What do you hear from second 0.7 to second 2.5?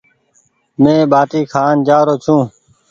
مينٚ ٻآٽي کآن جآرو ڇوٚنٚ